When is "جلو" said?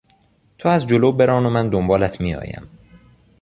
0.87-1.11